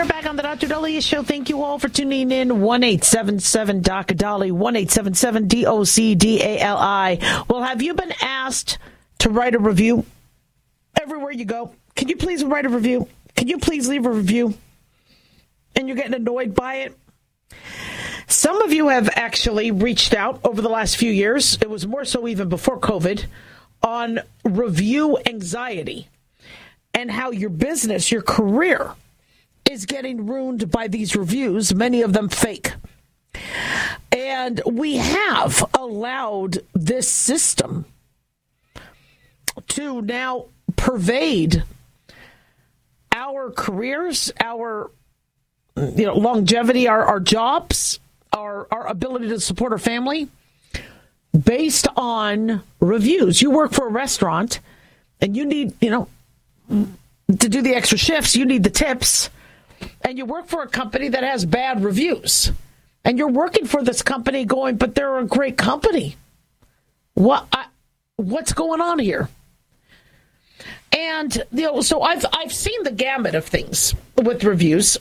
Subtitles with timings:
[0.00, 0.66] are back on the Dr.
[0.66, 1.22] Daliah Show.
[1.22, 2.62] Thank you all for tuning in.
[2.62, 4.50] One eight seven seven Doc Dolly.
[4.50, 7.44] One eight seven seven D O C D A L I.
[7.48, 8.78] Well, have you been asked
[9.18, 10.06] to write a review
[10.98, 11.74] everywhere you go?
[11.96, 13.08] Can you please write a review?
[13.36, 14.54] Can you please leave a review?
[15.76, 16.98] And you're getting annoyed by it.
[18.26, 21.58] Some of you have actually reached out over the last few years.
[21.60, 23.26] It was more so even before COVID
[23.82, 26.08] on review anxiety
[26.94, 28.94] and how your business, your career,
[29.70, 32.72] is getting ruined by these reviews, many of them fake.
[34.10, 37.84] And we have allowed this system
[39.68, 40.46] to now
[40.76, 41.62] pervade
[43.12, 44.90] our careers, our
[45.76, 48.00] you know longevity, our, our jobs,
[48.32, 50.28] our our ability to support our family
[51.44, 53.40] based on reviews.
[53.40, 54.58] You work for a restaurant
[55.20, 56.08] and you need, you know,
[56.68, 59.30] to do the extra shifts, you need the tips,
[60.02, 62.52] and you work for a company that has bad reviews.
[63.04, 66.16] And you're working for this company going, but they're a great company.
[67.14, 67.66] What I,
[68.16, 69.28] what's going on here?
[70.92, 74.98] And you know, so I've I've seen the gamut of things with reviews.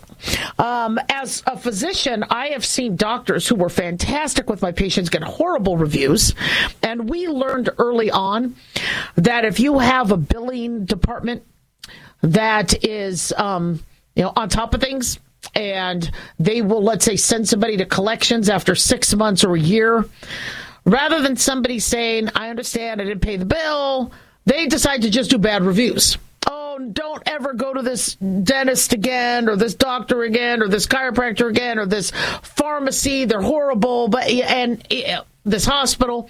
[0.58, 5.24] Um, as a physician, I have seen doctors who were fantastic with my patients get
[5.24, 6.36] horrible reviews,
[6.84, 8.56] and we learned early on
[9.16, 11.44] that if you have a billing department
[12.22, 13.80] that is, um,
[14.20, 15.18] you know, on top of things,
[15.56, 20.04] and they will let's say send somebody to collections after six months or a year,
[20.84, 24.12] rather than somebody saying, "I understand, I didn't pay the bill."
[24.46, 26.18] they decide to just do bad reviews.
[26.80, 31.80] Don't ever go to this dentist again, or this doctor again, or this chiropractor again,
[31.80, 33.26] or this pharmacy.
[33.26, 36.30] They're horrible, but and uh, this hospital.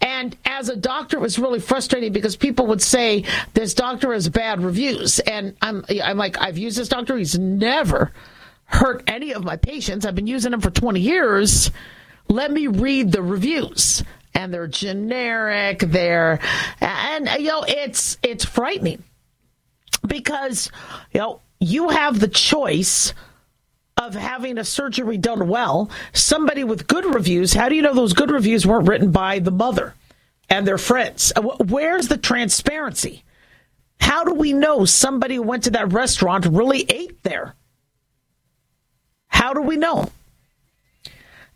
[0.00, 3.24] And as a doctor, it was really frustrating because people would say
[3.54, 7.16] this doctor has bad reviews, and I'm I'm like I've used this doctor.
[7.16, 8.12] He's never
[8.66, 10.06] hurt any of my patients.
[10.06, 11.70] I've been using him for 20 years.
[12.28, 15.80] Let me read the reviews and they're generic.
[15.80, 16.38] They're
[16.80, 19.02] and you know it's it's frightening
[20.06, 20.70] because
[21.12, 23.12] you know you have the choice
[23.96, 25.90] of having a surgery done well.
[26.12, 27.52] Somebody with good reviews.
[27.52, 29.94] How do you know those good reviews weren't written by the mother
[30.48, 31.32] and their friends?
[31.36, 33.22] Uh, where's the transparency?
[34.00, 37.54] How do we know somebody who went to that restaurant really ate there?
[39.28, 40.10] How do we know?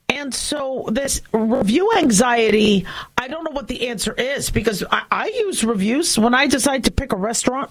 [0.09, 5.27] And so this review anxiety, I don't know what the answer is because I, I
[5.29, 7.71] use reviews when I decide to pick a restaurant.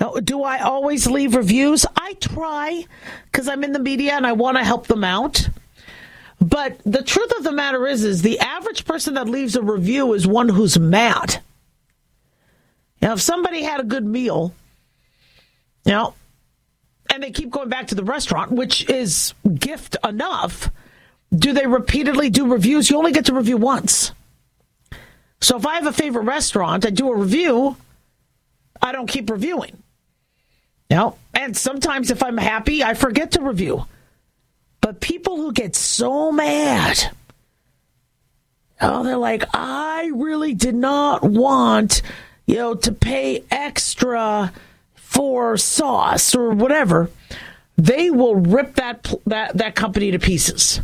[0.00, 1.86] Know, do I always leave reviews?
[1.96, 2.86] I try
[3.26, 5.48] because I'm in the media and I want to help them out.
[6.40, 10.12] But the truth of the matter is, is the average person that leaves a review
[10.12, 11.40] is one who's mad.
[13.00, 14.52] Now, if somebody had a good meal,
[15.84, 16.14] you know,
[17.12, 20.70] and they keep going back to the restaurant, which is gift enough
[21.34, 22.88] do they repeatedly do reviews?
[22.88, 24.12] You only get to review once.
[25.40, 27.76] So if I have a favorite restaurant, I do a review,
[28.84, 29.82] I don't keep reviewing.
[30.90, 33.86] You know, and sometimes if I'm happy, I forget to review.
[34.80, 37.10] But people who get so mad,
[38.80, 42.02] oh, they're like, I really did not want,
[42.46, 44.52] you know, to pay extra
[44.94, 47.10] for sauce or whatever.
[47.76, 50.80] They will rip that that that company to pieces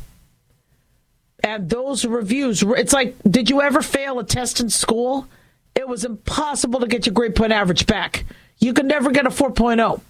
[1.43, 5.27] and those reviews, it's like, did you ever fail a test in school?
[5.75, 8.25] It was impossible to get your grade point average back.
[8.59, 10.01] You could never get a 4.0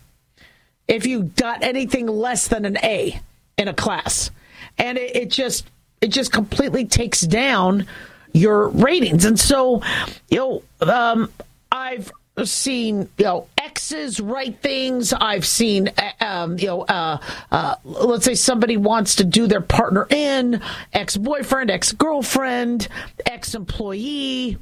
[0.88, 3.20] if you got anything less than an A
[3.56, 4.30] in a class.
[4.78, 5.66] And it, it just
[6.00, 7.86] it just completely takes down
[8.32, 9.24] your ratings.
[9.24, 9.82] And so,
[10.28, 11.32] you know, um,
[11.70, 12.10] I've
[12.44, 15.12] seen you know exes write things.
[15.12, 17.18] I've seen uh, um, you know uh,
[17.50, 20.60] uh, let's say somebody wants to do their partner in
[20.92, 22.88] ex boyfriend, ex girlfriend,
[23.26, 24.58] ex employee,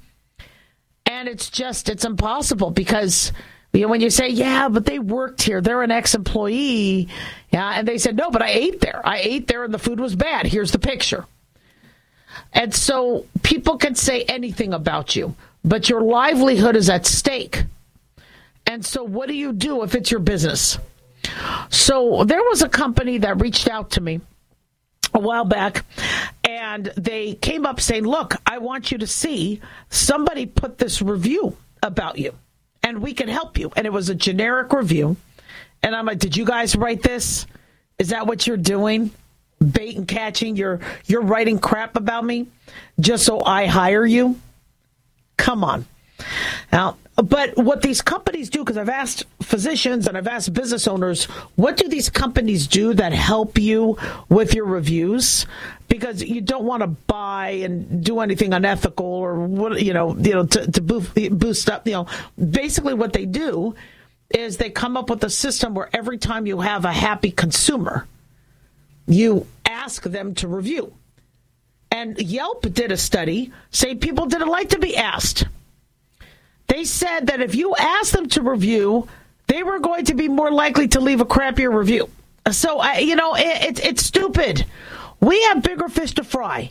[1.09, 3.33] and it's just it's impossible because
[3.73, 7.09] You know, when you say, yeah, but they worked here, they're an ex employee.
[7.51, 7.71] Yeah.
[7.77, 9.01] And they said, no, but I ate there.
[9.05, 10.47] I ate there and the food was bad.
[10.47, 11.27] Here's the picture.
[12.53, 15.35] And so people can say anything about you,
[15.65, 17.65] but your livelihood is at stake.
[18.67, 20.79] And so what do you do if it's your business?
[21.69, 24.21] So there was a company that reached out to me
[25.19, 25.85] a while back
[26.45, 29.61] and they came up saying, Look, I want you to see
[29.91, 32.33] somebody put this review about you
[32.83, 33.71] and we can help you.
[33.77, 35.17] And it was a generic review.
[35.83, 37.47] And I'm like, Did you guys write this?
[37.99, 39.11] Is that what you're doing?
[39.61, 40.55] Bait and catching?
[40.57, 42.47] You're you're writing crap about me
[43.01, 44.41] just so I hire you?
[45.37, 45.85] Come on.
[46.73, 51.25] Now, but what these companies do, because I've asked physicians and I've asked business owners,
[51.57, 53.99] what do these companies do that help you
[54.29, 55.47] with your reviews?
[55.89, 60.33] Because you don't want to buy and do anything unethical or what you know, you
[60.33, 61.87] know, to, to boost up.
[61.87, 62.07] You know,
[62.39, 63.75] basically what they do
[64.31, 68.07] is they come up with a system where every time you have a happy consumer,
[69.07, 70.93] you ask them to review.
[71.91, 75.47] And Yelp did a study saying people didn't like to be asked.
[76.69, 79.09] They said that if you asked them to review,
[79.47, 82.09] they were going to be more likely to leave a crappier review.
[82.51, 84.65] So, I, you know, it, it, it's stupid.
[85.21, 86.71] We have bigger fish to fry.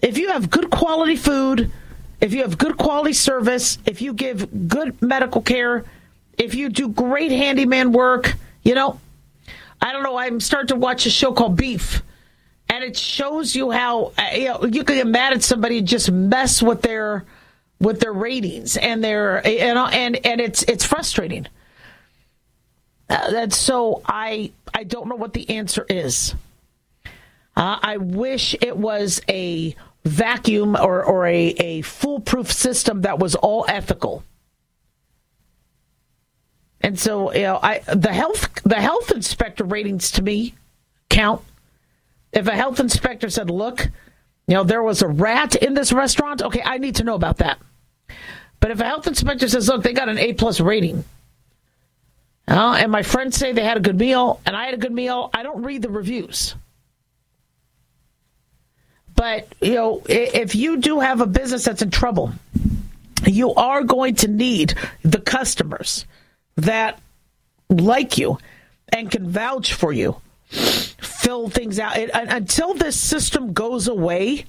[0.00, 1.70] If you have good quality food,
[2.20, 5.84] if you have good quality service, if you give good medical care,
[6.38, 8.98] if you do great handyman work, you know,
[9.80, 10.16] I don't know.
[10.16, 12.02] I'm starting to watch a show called Beef,
[12.68, 15.88] and it shows you how uh, you know you can get mad at somebody and
[15.88, 17.24] just mess with their
[17.82, 21.46] with their ratings and their know and and it's it's frustrating.
[23.10, 26.34] Uh, so I I don't know what the answer is.
[27.54, 29.74] Uh, I wish it was a
[30.04, 34.22] vacuum or or a a foolproof system that was all ethical.
[36.80, 40.54] And so you know I the health the health inspector ratings to me
[41.10, 41.42] count.
[42.32, 43.90] If a health inspector said, "Look,
[44.46, 47.38] you know there was a rat in this restaurant," okay, I need to know about
[47.38, 47.58] that.
[48.62, 51.04] But if a health inspector says, look, they got an A plus rating,
[52.46, 54.92] uh, and my friends say they had a good meal, and I had a good
[54.92, 56.54] meal, I don't read the reviews.
[59.16, 62.34] But, you know, if you do have a business that's in trouble,
[63.26, 66.06] you are going to need the customers
[66.54, 67.00] that
[67.68, 68.38] like you
[68.92, 71.96] and can vouch for you, fill things out.
[71.96, 74.44] It, until this system goes away,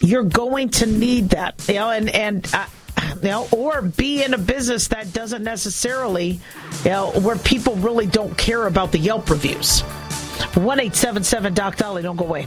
[0.00, 2.66] you're going to need that, you know, and and uh,
[3.16, 6.40] you know, or be in a business that doesn't necessarily,
[6.84, 9.80] you know, where people really don't care about the Yelp reviews.
[10.54, 12.46] One eight seven seven Doc Dolly, don't go away.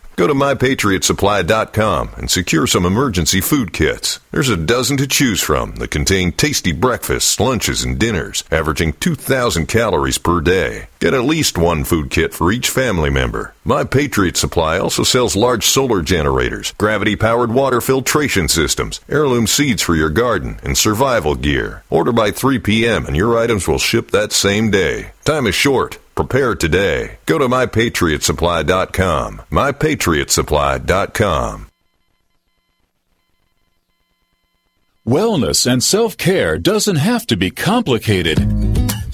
[0.15, 4.19] Go to mypatriotsupply.com and secure some emergency food kits.
[4.31, 9.67] There's a dozen to choose from that contain tasty breakfasts, lunches, and dinners, averaging 2,000
[9.67, 10.87] calories per day.
[11.01, 13.55] Get at least one food kit for each family member.
[13.63, 19.81] My Patriot Supply also sells large solar generators, gravity powered water filtration systems, heirloom seeds
[19.81, 21.81] for your garden, and survival gear.
[21.89, 23.07] Order by 3 p.m.
[23.07, 25.13] and your items will ship that same day.
[25.25, 25.97] Time is short.
[26.13, 27.17] Prepare today.
[27.25, 29.41] Go to mypatriotsupply.com.
[29.49, 31.67] Mypatriotsupply.com.
[35.07, 38.37] Wellness and self care doesn't have to be complicated.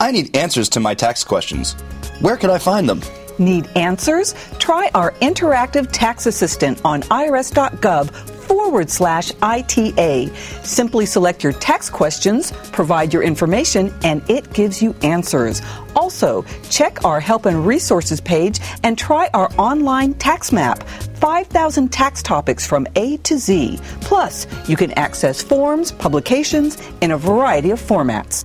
[0.00, 1.72] I need answers to my tax questions.
[2.20, 3.00] Where can I find them?
[3.38, 4.34] Need answers?
[4.58, 8.10] Try our interactive tax assistant on irs.gov
[8.44, 10.28] forward slash ITA.
[10.62, 15.62] Simply select your tax questions, provide your information, and it gives you answers.
[15.96, 20.82] Also, check our help and resources page and try our online tax map.
[21.14, 23.78] 5,000 tax topics from A to Z.
[24.00, 28.44] Plus, you can access forms, publications in a variety of formats.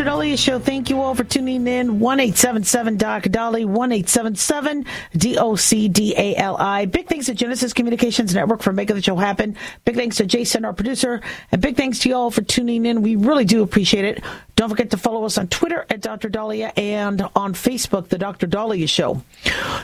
[0.00, 0.12] Dr.
[0.12, 0.58] Daliah Show.
[0.58, 2.00] Thank you all for tuning in.
[2.00, 6.86] 1 877 Doc Dolly, 1 877 D O C D A L I.
[6.86, 9.58] Big thanks to Genesis Communications Network for making the show happen.
[9.84, 11.20] Big thanks to Jason, our producer.
[11.52, 13.02] And big thanks to you all for tuning in.
[13.02, 14.24] We really do appreciate it.
[14.56, 16.30] Don't forget to follow us on Twitter at Dr.
[16.30, 18.46] Daliah and on Facebook, The Dr.
[18.46, 19.22] Daliah Show.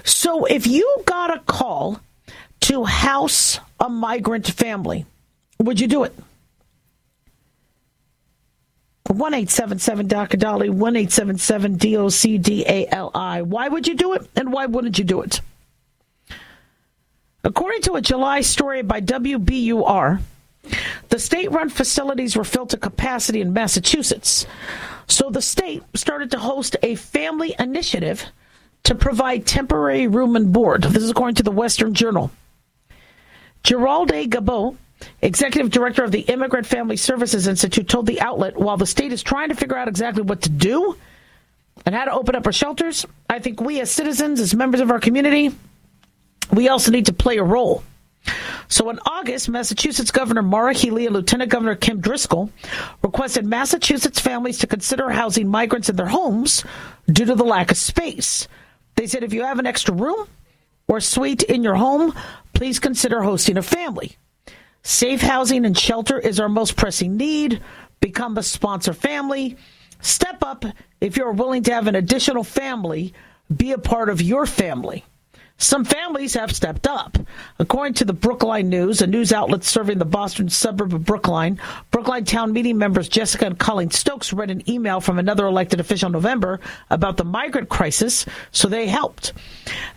[0.02, 2.00] So if you got a call
[2.60, 5.04] to house a migrant family,
[5.58, 6.14] would you do it?
[9.08, 10.08] One eight seven seven.
[10.08, 13.42] Dolly, one eight seven seven D O C D A L I.
[13.42, 15.40] Why would you do it, and why wouldn't you do it?
[17.44, 20.20] According to a July story by WBUR,
[21.10, 24.46] the state-run facilities were filled to capacity in Massachusetts,
[25.06, 28.24] so the state started to host a family initiative
[28.82, 30.82] to provide temporary room and board.
[30.82, 32.32] This is according to the Western Journal.
[33.62, 34.76] Geralde Gabeau
[35.22, 39.22] executive director of the Immigrant Family Services Institute, told the outlet while the state is
[39.22, 40.96] trying to figure out exactly what to do,
[41.84, 44.90] and how to open up our shelters, I think we as citizens, as members of
[44.90, 45.54] our community,
[46.52, 47.82] we also need to play a role.
[48.68, 52.50] So in August, Massachusetts Governor Maura Healey and Lieutenant Governor Kim Driscoll
[53.02, 56.64] requested Massachusetts families to consider housing migrants in their homes
[57.06, 58.48] due to the lack of space.
[58.96, 60.26] They said if you have an extra room
[60.88, 62.14] or suite in your home,
[62.54, 64.16] please consider hosting a family.
[64.86, 67.60] Safe housing and shelter is our most pressing need.
[67.98, 69.56] Become a sponsor family.
[70.00, 70.64] Step up
[71.00, 73.12] if you're willing to have an additional family
[73.54, 75.04] be a part of your family.
[75.58, 77.18] Some families have stepped up.
[77.58, 81.58] According to the Brookline News, a news outlet serving the Boston suburb of Brookline,
[81.90, 86.06] Brookline town meeting members Jessica and Colleen Stokes read an email from another elected official
[86.06, 89.32] in November about the migrant crisis, so they helped.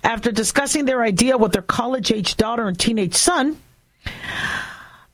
[0.03, 3.55] After discussing their idea with their college age daughter and teenage son,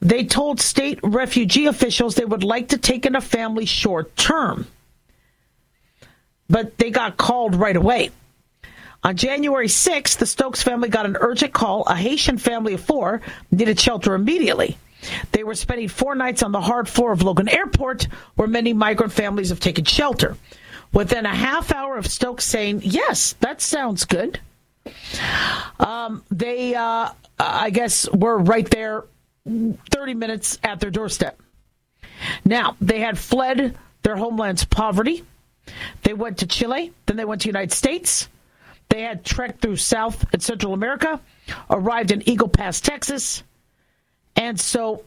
[0.01, 4.67] they told state refugee officials they would like to take in a family short term.
[6.47, 8.11] But they got called right away.
[9.03, 11.83] On January 6th, the Stokes family got an urgent call.
[11.83, 13.21] A Haitian family of four
[13.51, 14.77] needed shelter immediately.
[15.31, 19.13] They were spending four nights on the hard floor of Logan Airport, where many migrant
[19.13, 20.37] families have taken shelter.
[20.91, 24.39] Within a half hour of Stokes saying, Yes, that sounds good,
[25.79, 27.09] um, they, uh,
[27.39, 29.03] I guess, were right there
[29.45, 31.39] 30 minutes at their doorstep.
[32.43, 35.23] Now, they had fled their homeland's poverty.
[36.03, 38.29] They went to Chile, then they went to the United States.
[38.89, 41.19] They had trekked through South and Central America,
[41.69, 43.43] arrived in Eagle Pass, Texas,
[44.35, 45.03] and so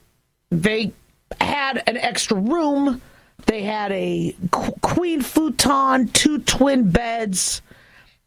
[0.50, 0.92] they
[1.40, 3.00] had an extra room.
[3.46, 4.34] They had a
[4.80, 7.62] queen futon, two twin beds,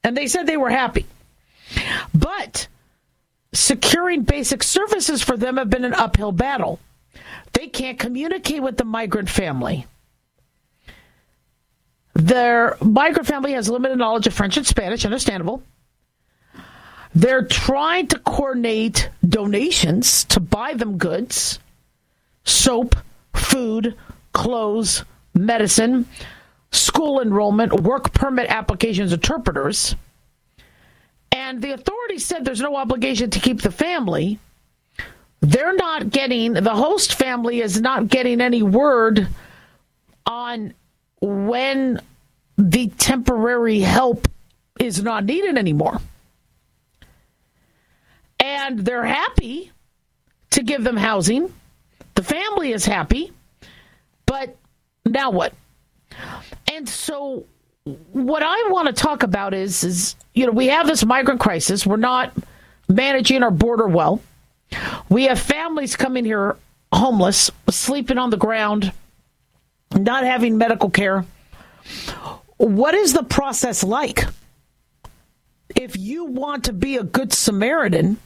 [0.04, 1.06] and they said they were happy.
[2.14, 2.68] But
[3.54, 6.80] securing basic services for them have been an uphill battle.
[7.54, 9.86] They can't communicate with the migrant family.
[12.14, 15.64] Their migrant family has limited knowledge of French and Spanish, understandable.
[17.14, 21.60] They're trying to coordinate donations to buy them goods,
[22.46, 22.96] soap,
[23.34, 23.96] food,
[24.34, 25.04] clothes,
[25.34, 26.06] medicine,
[26.72, 29.96] school enrollment, work permit applications, interpreters.
[31.32, 34.40] And the authorities said there's no obligation to keep the family.
[35.42, 39.28] They're not getting, the host family is not getting any word
[40.26, 40.74] on
[41.22, 42.02] when
[42.58, 44.28] the temporary help
[44.80, 46.00] is not needed anymore.
[48.40, 49.72] And they're happy
[50.52, 51.54] to give them housing.
[52.16, 53.32] The family is happy.
[54.26, 54.56] But
[55.06, 55.54] now what?
[56.72, 57.46] And so
[57.84, 61.86] what I want to talk about is is you know, we have this migrant crisis.
[61.86, 62.34] We're not
[62.88, 64.22] managing our border well.
[65.10, 66.58] We have families coming here
[66.94, 68.94] homeless, sleeping on the ground,
[69.94, 71.26] not having medical care.
[72.58, 74.26] What is the process like?
[75.76, 78.18] If you want to be a good Samaritan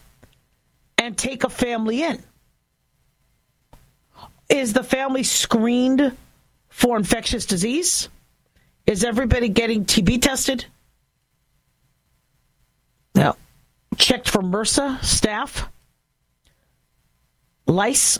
[0.97, 2.21] and take a family in,
[4.49, 6.15] is the family screened
[6.69, 8.09] for infectious disease?
[8.87, 10.65] Is everybody getting TB tested?
[13.15, 13.35] Now,
[13.97, 15.67] checked for MRSA, staph,
[17.65, 18.19] lice.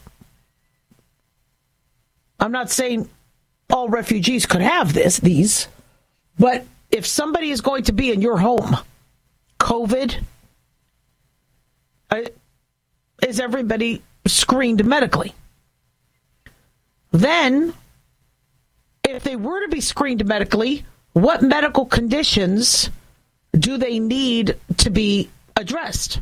[2.40, 3.10] I'm not saying
[3.70, 5.68] all refugees could have this, these,
[6.40, 8.78] but if somebody is going to be in your home,
[9.60, 10.24] COVID,
[12.10, 12.22] uh,
[13.22, 15.34] is everybody screened medically?
[17.12, 17.74] Then,
[19.12, 22.90] if they were to be screened medically, what medical conditions
[23.54, 26.20] do they need to be addressed?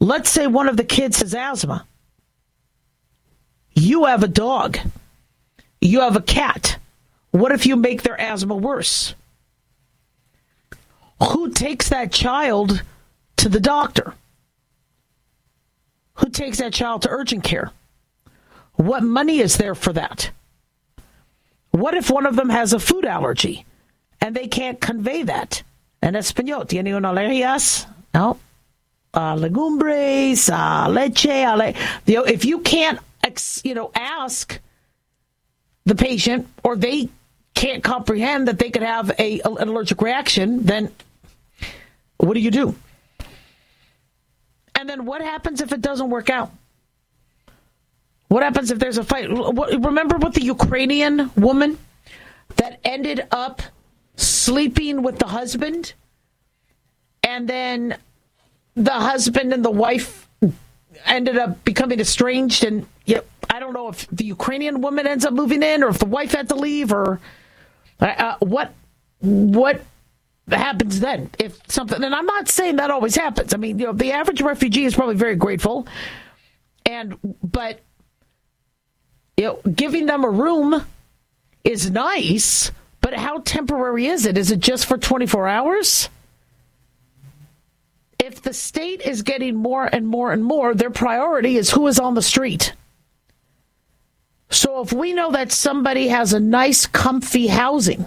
[0.00, 1.86] Let's say one of the kids has asthma.
[3.74, 4.78] You have a dog.
[5.80, 6.78] You have a cat.
[7.30, 9.14] What if you make their asthma worse?
[11.22, 12.82] Who takes that child
[13.36, 14.14] to the doctor?
[16.14, 17.70] Who takes that child to urgent care?
[18.74, 20.30] What money is there for that?
[21.72, 23.64] What if one of them has a food allergy
[24.20, 25.62] and they can't convey that?
[26.02, 27.86] En español, ¿tiene una alergias?
[28.14, 28.38] No.
[29.14, 31.74] Uh, legumbres, uh, leche, ale-
[32.14, 32.98] know, if you can't,
[33.64, 34.58] you know, ask
[35.84, 37.08] the patient or they
[37.54, 40.90] can't comprehend that they could have a, an allergic reaction, then
[42.18, 42.74] what do you do?
[44.74, 46.50] And then what happens if it doesn't work out?
[48.32, 49.28] What happens if there's a fight?
[49.28, 51.78] Remember what the Ukrainian woman
[52.56, 53.60] that ended up
[54.16, 55.92] sleeping with the husband,
[57.22, 57.98] and then
[58.74, 60.30] the husband and the wife
[61.04, 62.64] ended up becoming estranged.
[62.64, 65.98] And yep, I don't know if the Ukrainian woman ends up moving in, or if
[65.98, 67.20] the wife had to leave, or
[68.00, 68.72] uh, uh what
[69.20, 69.82] what
[70.50, 73.92] happens then if something and i'm not saying that always happens i mean you know
[73.92, 75.86] the average refugee is probably very grateful
[76.84, 77.78] and but
[79.42, 80.84] you know giving them a room
[81.64, 82.70] is nice
[83.02, 84.38] but how temporary is it?
[84.38, 86.08] Is it just for 24 hours?
[88.18, 91.98] If the state is getting more and more and more their priority is who is
[91.98, 92.72] on the street.
[94.50, 98.06] So if we know that somebody has a nice comfy housing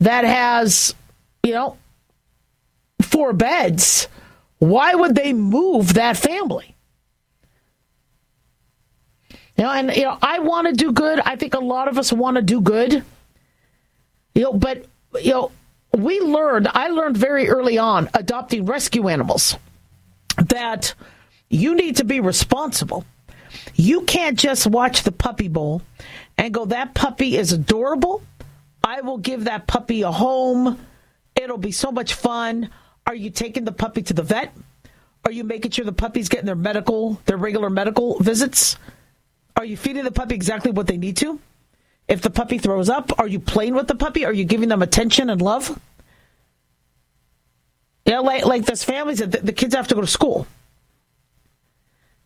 [0.00, 0.94] that has,
[1.42, 1.78] you know,
[3.00, 4.08] four beds,
[4.58, 6.75] why would they move that family?
[9.58, 11.18] You know, and you know, I want to do good.
[11.20, 13.04] I think a lot of us want to do good.
[14.34, 14.86] You know, but
[15.22, 15.52] you know,
[15.92, 16.68] we learned.
[16.72, 19.56] I learned very early on adopting rescue animals
[20.36, 20.94] that
[21.48, 23.06] you need to be responsible.
[23.74, 25.80] You can't just watch the puppy bowl
[26.36, 28.22] and go, "That puppy is adorable."
[28.84, 30.78] I will give that puppy a home.
[31.34, 32.70] It'll be so much fun.
[33.06, 34.54] Are you taking the puppy to the vet?
[35.24, 38.76] Are you making sure the puppy's getting their medical, their regular medical visits?
[39.56, 41.40] Are you feeding the puppy exactly what they need to?
[42.08, 44.24] If the puppy throws up, are you playing with the puppy?
[44.24, 45.80] Are you giving them attention and love?
[48.04, 50.46] You know, like like this families that the, the kids have to go to school.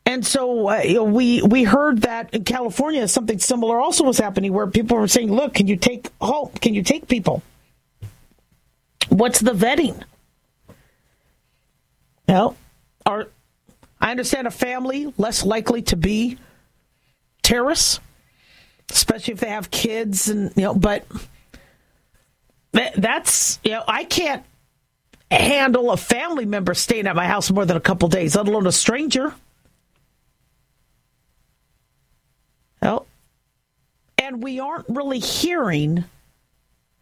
[0.05, 4.19] And so uh, you know, we we heard that in California something similar also was
[4.19, 6.51] happening, where people were saying, "Look, can you take home?
[6.61, 7.43] Can you take people?
[9.09, 10.03] What's the vetting?"
[12.29, 12.57] Well,
[13.07, 13.29] are
[14.01, 16.39] I understand a family less likely to be
[17.51, 17.99] terrorists,
[18.93, 21.05] especially if they have kids, and you know, but
[22.73, 24.45] that's you know, I can't
[25.33, 28.69] handle a family member staying at my house more than a couple days, let alone
[28.69, 29.35] a stranger.
[32.81, 33.07] Well,
[34.17, 36.05] and we aren't really hearing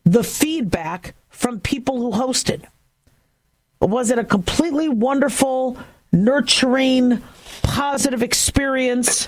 [0.04, 2.62] the feedback from people who hosted.
[3.80, 5.76] Was it a completely wonderful,
[6.10, 7.22] nurturing,
[7.62, 9.26] positive experience?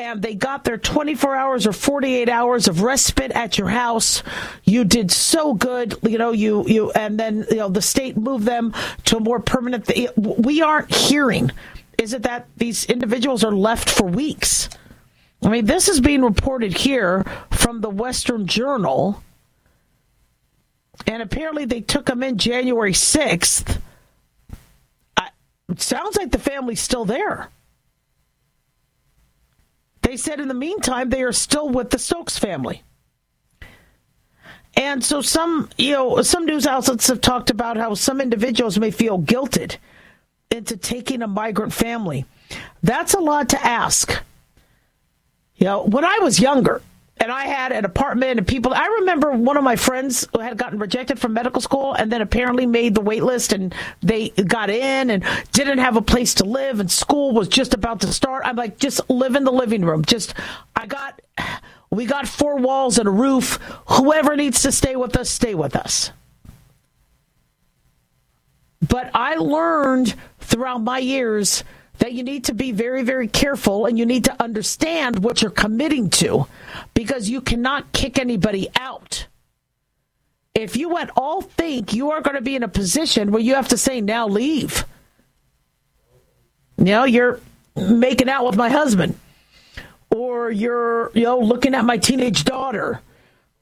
[0.00, 4.22] And they got their 24 hours or 48 hours of respite at your house.
[4.64, 6.32] You did so good, you know.
[6.32, 8.72] You you and then you know the state moved them
[9.04, 9.88] to a more permanent.
[9.88, 11.50] Th- we aren't hearing.
[11.98, 14.70] Is it that these individuals are left for weeks?
[15.42, 19.22] I mean, this is being reported here from the Western Journal.
[21.06, 23.78] And apparently they took them in January 6th.
[25.16, 25.28] I,
[25.68, 27.50] it sounds like the family's still there.
[30.10, 32.82] They said in the meantime they are still with the Stokes family.
[34.74, 38.90] And so some, you know, some news outlets have talked about how some individuals may
[38.90, 39.76] feel guilted
[40.50, 42.24] into taking a migrant family.
[42.82, 44.10] That's a lot to ask.
[45.54, 46.82] You know, when I was younger
[47.20, 50.56] and I had an apartment and people, I remember one of my friends who had
[50.56, 54.70] gotten rejected from medical school and then apparently made the wait list and they got
[54.70, 58.44] in and didn't have a place to live and school was just about to start.
[58.46, 60.02] I'm like, just live in the living room.
[60.02, 60.32] Just,
[60.74, 61.20] I got,
[61.90, 63.58] we got four walls and a roof.
[63.88, 66.12] Whoever needs to stay with us, stay with us.
[68.80, 71.64] But I learned throughout my years
[72.00, 75.50] that you need to be very, very careful and you need to understand what you're
[75.50, 76.46] committing to
[76.92, 79.26] because you cannot kick anybody out.
[80.54, 83.54] If you at all think you are going to be in a position where you
[83.54, 84.84] have to say, now leave,
[86.76, 87.40] know, you're
[87.76, 89.18] making out with my husband,
[90.10, 93.00] or you're, you know, looking at my teenage daughter,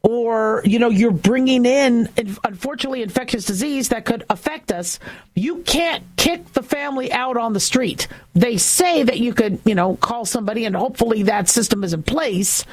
[0.09, 2.09] or you know you're bringing in
[2.43, 4.99] unfortunately infectious disease that could affect us
[5.35, 8.09] you can't kick the family out on the street.
[8.35, 12.03] They say that you could you know call somebody and hopefully that system is in
[12.03, 12.65] place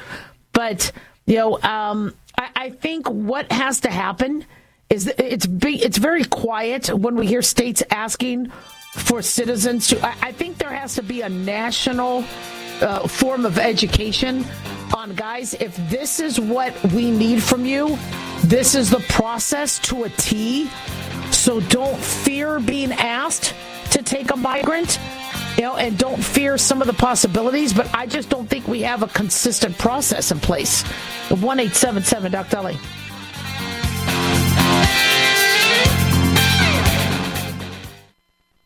[0.54, 0.92] but
[1.26, 4.46] you know um, I, I, think what has to happen
[4.88, 8.50] is it's be, it's very quiet when we hear states asking
[8.94, 12.24] for citizens to I, I think there has to be a national
[12.82, 14.44] uh, form of education
[14.94, 17.98] on guys, if this is what we need from you,
[18.44, 20.70] this is the process to a T.
[21.30, 23.54] So don't fear being asked
[23.90, 24.98] to take a migrant,
[25.56, 28.82] you know, and don't fear some of the possibilities, but I just don't think we
[28.82, 30.82] have a consistent process in place.
[31.30, 32.62] 1 877 Dr.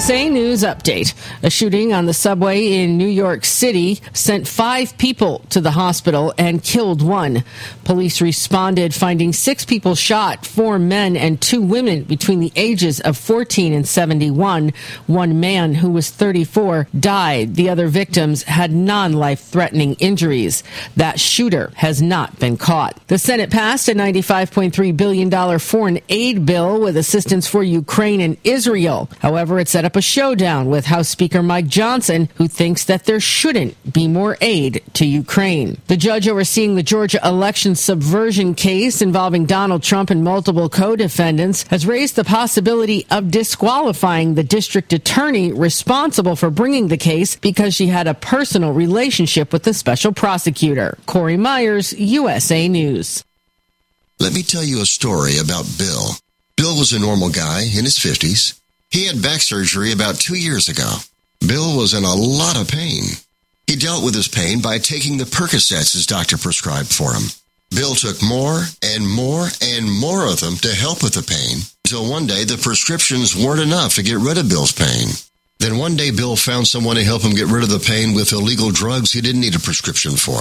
[0.00, 1.12] USA News Update.
[1.42, 6.32] A shooting on the subway in New York City sent five people to the hospital
[6.38, 7.44] and killed one.
[7.84, 13.18] Police responded, finding six people shot, four men and two women between the ages of
[13.18, 14.72] 14 and 71.
[15.06, 17.56] One man who was 34 died.
[17.56, 20.64] The other victims had non life threatening injuries.
[20.96, 22.98] That shooter has not been caught.
[23.08, 29.10] The Senate passed a $95.3 billion foreign aid bill with assistance for Ukraine and Israel.
[29.18, 33.18] However, it set up a showdown with House Speaker Mike Johnson, who thinks that there
[33.18, 35.78] shouldn't be more aid to Ukraine.
[35.88, 41.88] The judge overseeing the Georgia election subversion case involving Donald Trump and multiple co-defendants has
[41.88, 47.88] raised the possibility of disqualifying the district attorney responsible for bringing the case because she
[47.88, 50.98] had a personal relationship with the special prosecutor.
[51.06, 53.24] Corey Myers, USA News.
[54.20, 56.10] Let me tell you a story about Bill.
[56.56, 58.59] Bill was a normal guy in his 50s.
[58.90, 60.96] He had back surgery about two years ago.
[61.46, 63.04] Bill was in a lot of pain.
[63.66, 67.30] He dealt with his pain by taking the Percocets his doctor prescribed for him.
[67.70, 72.10] Bill took more and more and more of them to help with the pain until
[72.10, 75.08] one day the prescriptions weren't enough to get rid of Bill's pain.
[75.60, 78.32] Then one day Bill found someone to help him get rid of the pain with
[78.32, 80.40] illegal drugs he didn't need a prescription for.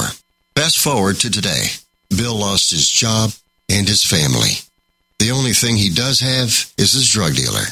[0.56, 1.66] Fast forward to today.
[2.10, 3.32] Bill lost his job
[3.70, 4.58] and his family.
[5.20, 7.66] The only thing he does have is his drug dealer.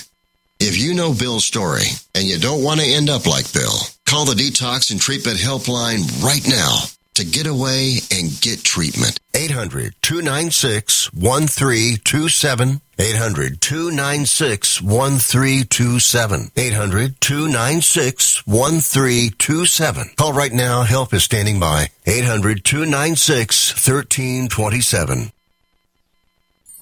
[0.60, 4.26] If you know Bill's story and you don't want to end up like Bill, call
[4.26, 6.80] the Detox and Treatment Helpline right now
[7.13, 9.20] to get away and get treatment.
[9.36, 12.82] 800 296 1327.
[13.00, 16.52] 800 296 1327.
[16.56, 20.12] 800 296 1327.
[20.15, 20.82] Call right now.
[20.84, 21.89] Help is standing by.
[22.08, 25.32] 800 296 1327.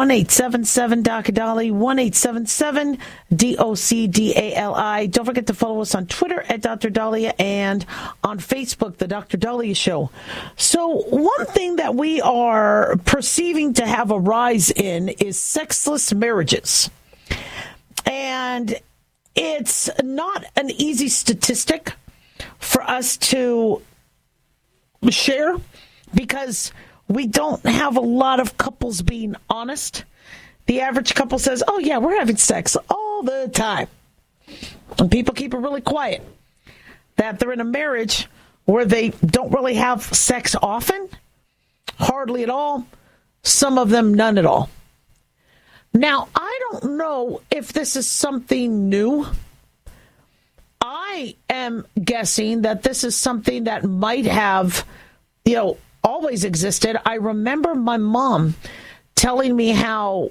[0.00, 0.24] Tuning in.
[0.24, 1.32] 1 877 Dr.
[1.32, 2.98] Dolly, 1 877
[3.34, 5.06] D O C D A L I.
[5.06, 6.90] Don't forget to follow us on Twitter at Dr.
[6.90, 7.84] Daliah and
[8.24, 9.36] on Facebook, The Dr.
[9.36, 10.10] Daliah Show.
[10.56, 16.88] So, one thing that we are perceiving to have a rise in is sexless marriages.
[18.06, 18.74] And
[19.34, 21.92] it's not an easy statistic
[22.58, 23.82] for us to
[25.10, 25.56] share
[26.14, 26.72] because
[27.10, 30.04] we don't have a lot of couples being honest.
[30.66, 33.88] The average couple says, Oh, yeah, we're having sex all the time.
[34.98, 36.22] And people keep it really quiet.
[37.16, 38.28] That they're in a marriage
[38.64, 41.08] where they don't really have sex often,
[41.98, 42.86] hardly at all,
[43.42, 44.70] some of them none at all.
[45.92, 49.26] Now, I don't know if this is something new
[50.80, 54.86] I am guessing that this is something that might have,
[55.44, 56.96] you know, always existed.
[57.06, 58.54] I remember my mom
[59.14, 60.30] telling me how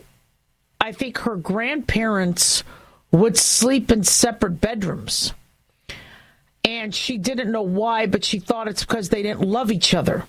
[0.81, 2.63] I think her grandparents
[3.11, 5.33] would sleep in separate bedrooms.
[6.63, 10.25] And she didn't know why, but she thought it's because they didn't love each other.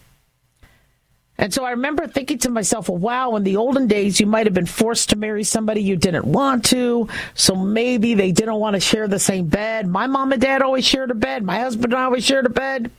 [1.41, 4.47] And so I remember thinking to myself, well, wow, in the olden days, you might
[4.47, 7.09] have been forced to marry somebody you didn't want to.
[7.35, 9.87] So maybe they didn't want to share the same bed.
[9.87, 11.43] My mom and dad always shared a bed.
[11.43, 12.91] My husband and I always shared a bed.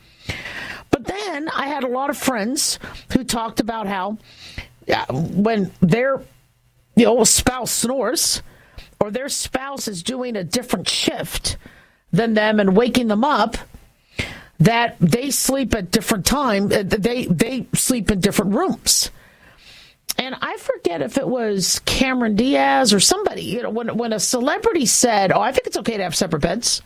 [1.02, 2.78] But then I had a lot of friends
[3.14, 4.18] who talked about how
[4.88, 6.22] yeah, when their
[6.96, 8.44] you know, spouse snores
[9.00, 11.58] or their spouse is doing a different shift
[12.12, 13.58] than them and waking them up,
[14.60, 16.66] that they sleep at different time.
[16.66, 19.10] uh, They they sleep in different rooms.
[20.20, 24.20] And I forget if it was Cameron Diaz or somebody, you know, when when a
[24.20, 26.84] celebrity said, "Oh, I think it's okay to have separate beds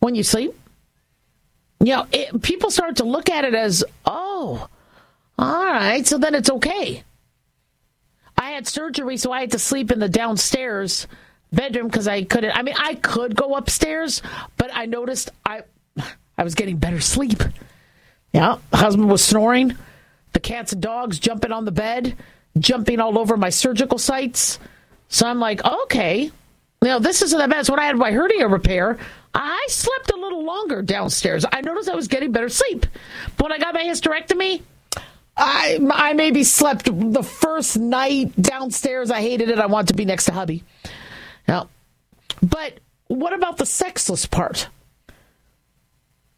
[0.00, 0.52] when you sleep."
[1.84, 4.68] You know, it, people start to look at it as, "Oh,
[5.38, 7.02] all right, so then it's okay."
[8.38, 11.06] I had surgery, so I had to sleep in the downstairs
[11.52, 12.52] bedroom because I couldn't.
[12.56, 14.22] I mean, I could go upstairs,
[14.56, 15.62] but I noticed I
[16.36, 17.42] I was getting better sleep.
[18.32, 19.76] Yeah, husband was snoring,
[20.32, 22.16] the cats and dogs jumping on the bed,
[22.58, 24.58] jumping all over my surgical sites.
[25.08, 26.32] So I'm like, okay,
[26.88, 27.66] know, this isn't that bad.
[27.66, 28.98] So when I had my hernia repair,
[29.32, 31.44] I slept a little longer downstairs.
[31.50, 32.86] I noticed I was getting better sleep.
[33.36, 34.62] But when I got my hysterectomy,
[35.36, 39.10] I I maybe slept the first night downstairs.
[39.10, 39.58] I hated it.
[39.58, 40.62] I wanted to be next to hubby.
[41.48, 41.68] Now,
[42.42, 44.68] but what about the sexless part?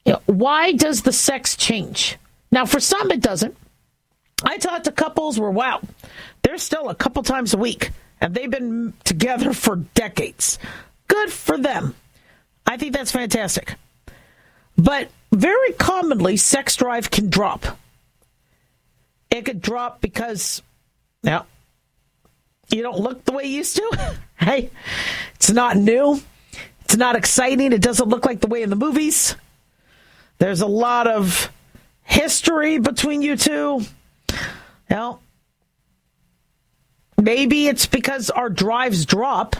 [0.05, 2.17] You know, why does the sex change?
[2.51, 3.57] Now, for some, it doesn't.
[4.45, 5.81] I talked to couples where, wow,
[6.43, 10.59] they're still a couple times a week, and they've been together for decades.
[11.09, 11.94] Good for them.
[12.66, 13.74] I think that's fantastic.
[14.76, 17.79] But very commonly, sex drive can drop.
[19.31, 20.62] It could drop because,
[21.22, 21.46] now,
[22.70, 24.70] you don't look the way you used to, hey,
[25.35, 26.20] It's not new.
[26.85, 27.72] It's not exciting.
[27.72, 29.35] It doesn't look like the way in the movies.
[30.38, 31.50] There's a lot of
[32.05, 33.83] history between you two.
[34.88, 35.20] Now,
[37.27, 39.57] maybe it's because our drives drop.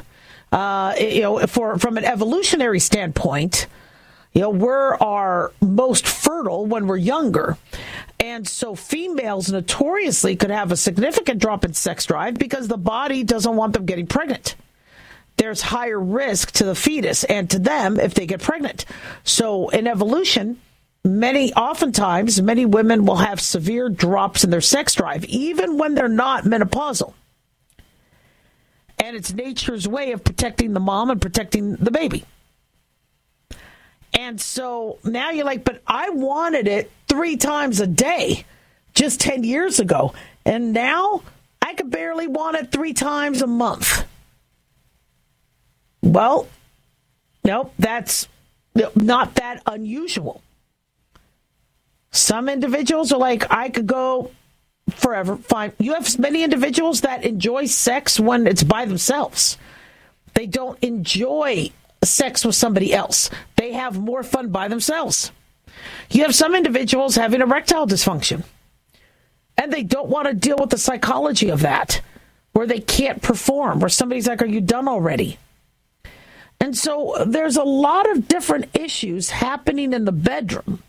[0.53, 3.67] Uh, you know, for from an evolutionary standpoint,
[4.33, 7.59] you know, we're our most fertile when we're younger.
[8.21, 13.25] And so females notoriously could have a significant drop in sex drive because the body
[13.25, 14.55] doesn't want them getting pregnant.
[15.37, 18.87] There's higher risk to the fetus and to them if they get pregnant.
[19.25, 20.61] So in evolution,
[21.05, 26.09] many oftentimes many women will have severe drops in their sex drive even when they're
[26.09, 27.13] not menopausal.
[28.99, 32.25] And it's nature's way of protecting the mom and protecting the baby.
[34.13, 38.45] And so now you're like, but I wanted it three times a day
[38.95, 40.15] just 10 years ago.
[40.45, 41.23] And now
[41.61, 44.05] I could barely want it three times a month.
[46.03, 46.49] Well,
[47.45, 48.29] nope, that's
[48.95, 50.43] not that unusual.
[52.11, 54.31] Some individuals are like, I could go
[54.91, 55.37] forever.
[55.37, 55.73] Fine.
[55.79, 59.59] You have many individuals that enjoy sex when it's by themselves.
[60.35, 61.71] They don't enjoy
[62.05, 63.31] sex with somebody else.
[63.57, 65.33] They have more fun by themselves.
[66.11, 68.45] You have some individuals having erectile dysfunction,
[69.57, 72.01] and they don't want to deal with the psychology of that,
[72.53, 75.39] where they can't perform, where somebody's like, Are you done already?
[76.61, 80.83] And so there's a lot of different issues happening in the bedroom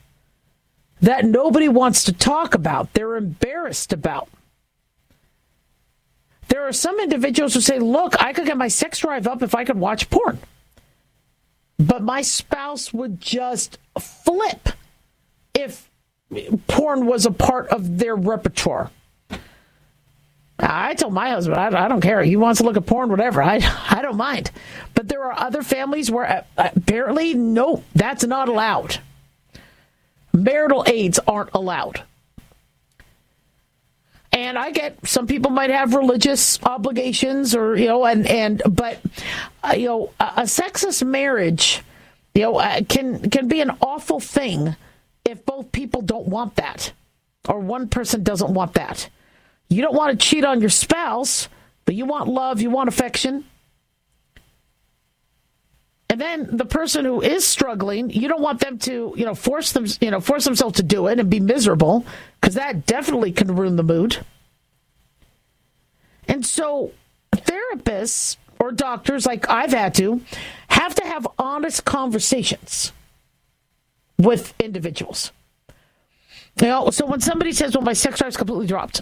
[1.01, 2.93] that nobody wants to talk about.
[2.93, 4.29] They're embarrassed about.
[6.49, 9.53] There are some individuals who say, Look, I could get my sex drive up if
[9.53, 10.39] I could watch porn.
[11.77, 14.69] But my spouse would just flip
[15.53, 15.89] if
[16.67, 18.89] porn was a part of their repertoire.
[20.59, 22.23] I told my husband, I, I, don't care.
[22.23, 23.43] He wants to look at porn, whatever.
[23.43, 24.49] I, I don't mind.
[24.95, 28.99] But there are other families where uh, apparently, no, that's not allowed.
[30.33, 32.03] Marital aids aren't allowed.
[34.31, 38.99] And I get some people might have religious obligations or, you know, and, and, but,
[39.63, 41.81] uh, you know, a, a sexless marriage,
[42.35, 44.75] you know, uh, can, can be an awful thing
[45.25, 46.91] if both people don't want that
[47.47, 49.09] or one person doesn't want that.
[49.69, 51.49] You don't want to cheat on your spouse,
[51.85, 53.45] but you want love, you want affection.
[56.09, 59.73] And then the person who is struggling, you don't want them to, you know, force
[59.73, 62.05] them, you know, force themselves to do it and be miserable
[62.39, 64.17] because that definitely can ruin the mood.
[66.27, 66.91] And so
[67.33, 70.21] therapists or doctors like I've had to
[70.69, 72.93] have to have honest conversations
[74.17, 75.31] with individuals.
[76.61, 79.01] You know, so when somebody says, "Well, my sex drive's completely dropped,"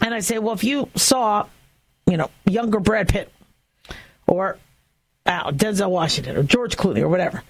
[0.00, 1.46] and I say, "Well, if you saw,
[2.06, 3.30] you know, younger Brad Pitt
[4.26, 4.58] or
[5.26, 7.42] uh, Denzel Washington or George Clooney or whatever,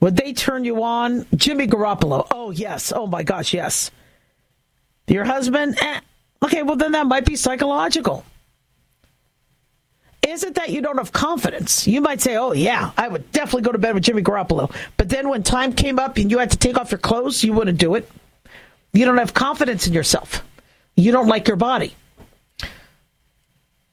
[0.00, 1.26] would they turn you on?
[1.34, 2.26] Jimmy Garoppolo?
[2.30, 2.92] Oh yes.
[2.94, 3.90] Oh my gosh, yes.
[5.06, 5.76] Your husband?
[5.80, 6.00] Eh.
[6.42, 8.24] Okay, well then that might be psychological.
[10.26, 11.86] Is it that you don't have confidence?
[11.86, 15.08] You might say, "Oh yeah, I would definitely go to bed with Jimmy Garoppolo," but
[15.08, 17.78] then when time came up and you had to take off your clothes, you wouldn't
[17.78, 18.08] do it.
[18.92, 20.44] You don't have confidence in yourself.
[20.94, 21.94] You don't like your body.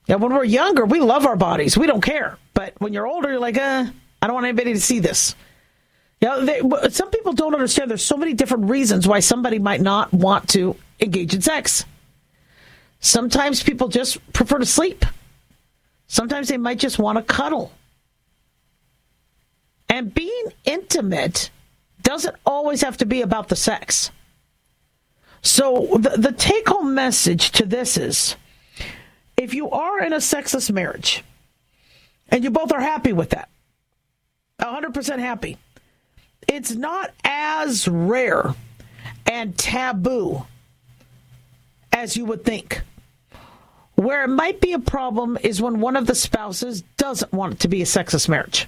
[0.08, 1.78] Now, when we're younger, we love our bodies.
[1.78, 2.38] We don't care.
[2.54, 3.86] But when you're older, you're like, uh,
[4.22, 5.36] I don't want anybody to see this.
[6.22, 9.82] You know, they, some people don't understand there's so many different reasons why somebody might
[9.82, 11.86] not want to engage in sex.
[13.00, 15.06] Sometimes people just prefer to sleep.
[16.08, 17.72] Sometimes they might just want to cuddle.
[19.90, 21.52] And being intimate
[22.02, 24.12] doesn't always have to be about the sex.
[25.42, 28.36] So the, the take home message to this is
[29.38, 31.24] if you are in a sexless marriage
[32.30, 33.50] and you both are happy with that,
[34.60, 35.58] 100% happy,
[36.48, 38.56] it's not as rare
[39.26, 40.46] and taboo
[41.94, 42.82] as you would think.
[43.96, 47.60] Where it might be a problem is when one of the spouses doesn't want it
[47.62, 48.68] to be a sexless marriage.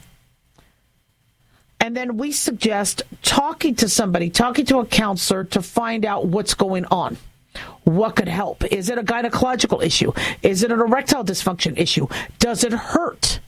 [1.79, 6.53] And then we suggest talking to somebody, talking to a counselor to find out what's
[6.53, 7.17] going on.
[7.89, 8.63] What could help?
[8.65, 10.11] Is it a gynecological issue?
[10.43, 12.07] Is it an erectile dysfunction issue?
[12.37, 13.39] Does it hurt?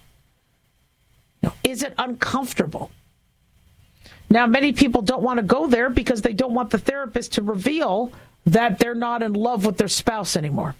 [1.63, 2.89] Is it uncomfortable?
[4.31, 7.43] Now, many people don't want to go there because they don't want the therapist to
[7.43, 8.11] reveal
[8.47, 10.75] that they're not in love with their spouse anymore.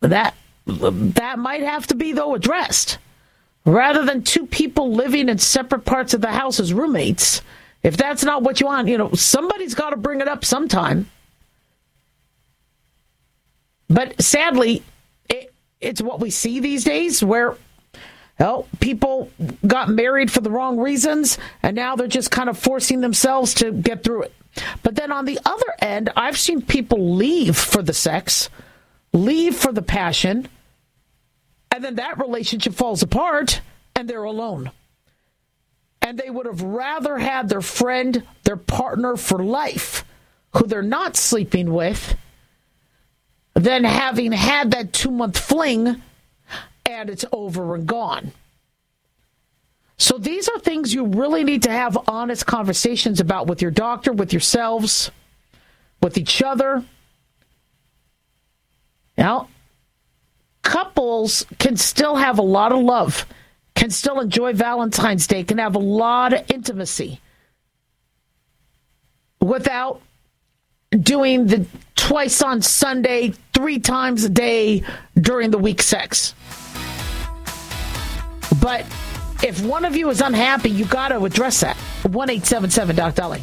[0.00, 0.34] That
[0.66, 2.98] that might have to be though addressed.
[3.64, 7.40] Rather than two people living in separate parts of the house as roommates,
[7.84, 11.08] if that's not what you want, you know, somebody's got to bring it up sometime.
[13.88, 14.82] But sadly,
[15.28, 17.56] it, it's what we see these days where
[18.38, 19.30] well, people
[19.64, 23.70] got married for the wrong reasons, and now they're just kind of forcing themselves to
[23.70, 24.32] get through it.
[24.82, 28.48] But then on the other end, I've seen people leave for the sex,
[29.12, 30.48] leave for the passion,
[31.70, 33.60] and then that relationship falls apart
[33.94, 34.70] and they're alone.
[36.04, 40.04] And they would have rather had their friend, their partner for life,
[40.52, 42.14] who they're not sleeping with,
[43.54, 46.02] than having had that two month fling
[46.84, 48.32] and it's over and gone.
[49.96, 54.12] So these are things you really need to have honest conversations about with your doctor,
[54.12, 55.10] with yourselves,
[56.02, 56.84] with each other.
[59.16, 59.48] Now,
[60.62, 63.24] couples can still have a lot of love,
[63.84, 67.20] can still enjoy Valentine's Day, can have a lot of intimacy
[69.42, 70.00] without
[70.90, 74.84] doing the twice on Sunday, three times a day
[75.20, 76.34] during the week sex.
[78.62, 78.86] But
[79.42, 81.76] if one of you is unhappy, you got to address that.
[81.76, 83.42] 1 877 Doc Dolly.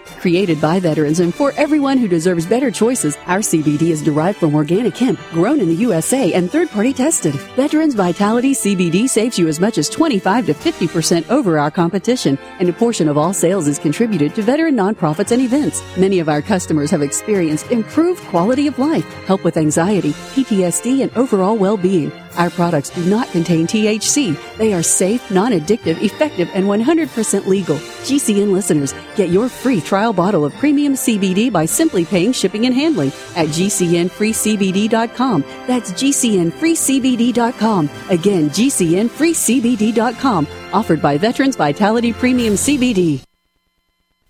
[0.21, 4.53] Created by veterans and for everyone who deserves better choices, our CBD is derived from
[4.53, 7.33] organic hemp, grown in the USA and third party tested.
[7.55, 12.69] Veterans Vitality CBD saves you as much as 25 to 50% over our competition, and
[12.69, 15.81] a portion of all sales is contributed to veteran nonprofits and events.
[15.97, 21.11] Many of our customers have experienced improved quality of life, help with anxiety, PTSD, and
[21.17, 22.11] overall well being.
[22.37, 24.37] Our products do not contain THC.
[24.57, 27.75] They are safe, non addictive, effective, and 100% legal.
[27.75, 32.75] GCN listeners, get your free trial bottle of premium CBD by simply paying shipping and
[32.75, 35.41] handling at GCNFreeCBD.com.
[35.67, 37.89] That's GCNFreeCBD.com.
[38.09, 40.47] Again, GCNFreeCBD.com.
[40.73, 43.21] Offered by Veterans Vitality Premium CBD.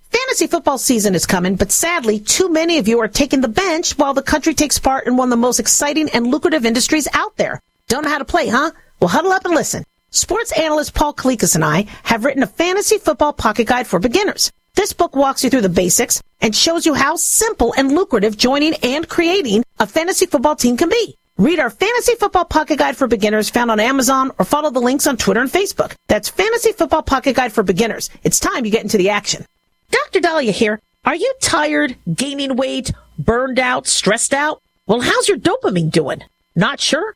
[0.09, 3.97] Fantasy football season is coming, but sadly, too many of you are taking the bench
[3.97, 7.37] while the country takes part in one of the most exciting and lucrative industries out
[7.37, 7.61] there.
[7.87, 8.71] Don't know how to play, huh?
[8.99, 9.83] Well, huddle up and listen.
[10.09, 14.51] Sports analyst Paul Kalikas and I have written a fantasy football pocket guide for beginners.
[14.75, 18.73] This book walks you through the basics and shows you how simple and lucrative joining
[18.75, 21.15] and creating a fantasy football team can be.
[21.37, 25.07] Read our Fantasy Football Pocket Guide for Beginners found on Amazon or follow the links
[25.07, 25.95] on Twitter and Facebook.
[26.07, 28.09] That's Fantasy Football Pocket Guide for Beginners.
[28.23, 29.45] It's time you get into the action.
[29.89, 30.19] Dr.
[30.19, 30.79] Daliah here.
[31.03, 34.61] Are you tired, gaining weight, burned out, stressed out?
[34.85, 36.23] Well, how's your dopamine doing?
[36.55, 37.15] Not sure?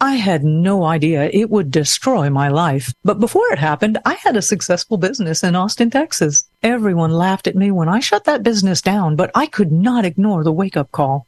[0.00, 2.94] I had no idea it would destroy my life.
[3.02, 6.48] But before it happened, I had a successful business in Austin, Texas.
[6.62, 10.44] Everyone laughed at me when I shut that business down, but I could not ignore
[10.44, 11.27] the wake up call.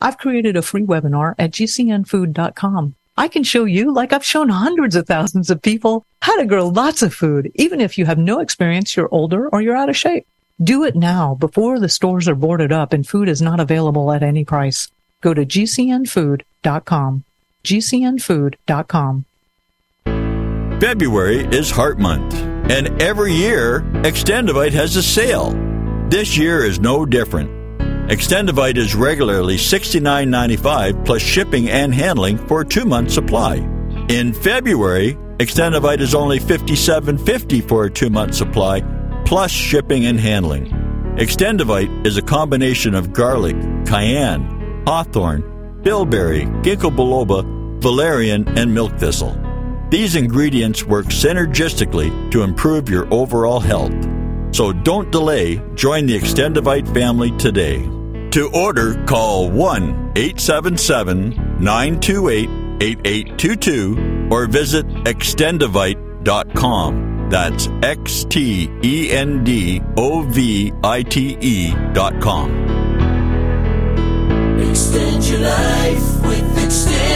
[0.00, 2.94] I've created a free webinar at gcnfood.com.
[3.18, 6.68] I can show you, like I've shown hundreds of thousands of people, how to grow
[6.68, 9.96] lots of food, even if you have no experience, you're older, or you're out of
[9.96, 10.26] shape.
[10.62, 14.22] Do it now before the stores are boarded up and food is not available at
[14.22, 14.88] any price.
[15.22, 17.24] Go to gcnfood.com.
[17.64, 19.24] gcnfood.com.
[20.80, 22.34] February is Heart Month,
[22.70, 25.52] and every year, Extendovite has a sale.
[26.10, 27.55] This year is no different.
[28.08, 33.56] Extendovite is regularly $69.95 plus shipping and handling for a two month supply.
[34.08, 38.80] In February, Extendovite is only $57.50 for a two month supply
[39.24, 40.66] plus shipping and handling.
[41.16, 47.42] Extendovite is a combination of garlic, cayenne, hawthorn, bilberry, ginkgo biloba,
[47.82, 49.36] valerian, and milk thistle.
[49.90, 53.94] These ingredients work synergistically to improve your overall health.
[54.54, 57.95] So don't delay, join the Extendovite family today.
[58.36, 62.50] To order, call 1 877 928
[62.82, 67.30] 8822 or visit extendovite.com.
[67.30, 72.50] That's X T E N D O V I T E.com.
[74.68, 77.15] Extend your life with Extendovite.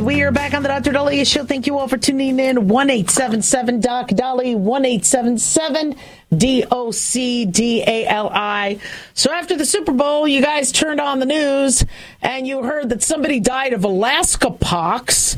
[0.00, 0.92] We are back on the Dr.
[0.92, 1.44] Dolly Show.
[1.44, 2.68] Thank you all for tuning in.
[2.68, 5.96] 1877 Doc Dolly, 1877
[6.36, 8.78] D O C D A L I.
[9.14, 11.84] So after the Super Bowl, you guys turned on the news
[12.22, 15.36] and you heard that somebody died of Alaska pox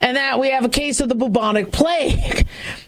[0.00, 2.46] and that we have a case of the bubonic plague.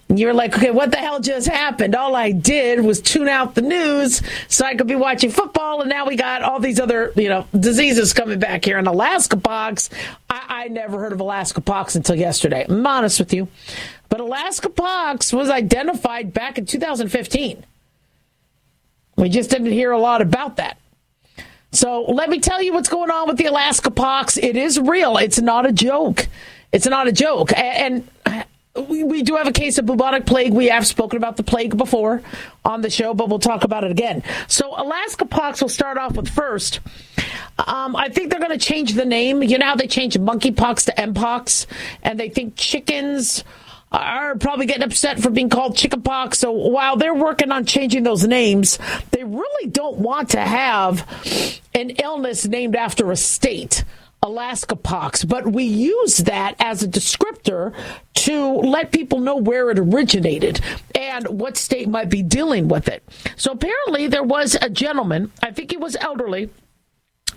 [0.08, 1.94] And you're like, okay, what the hell just happened?
[1.94, 5.90] All I did was tune out the news so I could be watching football, and
[5.90, 8.78] now we got all these other, you know, diseases coming back here.
[8.78, 9.90] And Alaska pox,
[10.30, 12.64] I, I never heard of Alaska pox until yesterday.
[12.66, 13.48] I'm honest with you.
[14.08, 17.64] But Alaska pox was identified back in 2015.
[19.16, 20.78] We just didn't hear a lot about that.
[21.72, 24.38] So let me tell you what's going on with the Alaska pox.
[24.38, 25.18] It is real.
[25.18, 26.28] It's not a joke.
[26.72, 27.52] It's not a joke.
[27.54, 28.08] And
[28.76, 30.52] we, do have a case of bubonic plague.
[30.52, 32.22] We have spoken about the plague before
[32.64, 34.22] on the show, but we'll talk about it again.
[34.46, 36.80] So, Alaska pox will start off with first.
[37.58, 39.42] Um, I think they're going to change the name.
[39.42, 41.66] You know how they changed monkeypox to mpox,
[42.02, 43.42] and they think chickens
[43.90, 46.38] are probably getting upset for being called chickenpox.
[46.38, 48.78] So while they're working on changing those names,
[49.10, 51.06] they really don't want to have
[51.74, 53.84] an illness named after a state.
[54.22, 57.72] Alaska pox, but we use that as a descriptor
[58.14, 60.60] to let people know where it originated
[60.94, 63.02] and what state might be dealing with it.
[63.36, 66.50] So apparently there was a gentleman, I think he was elderly,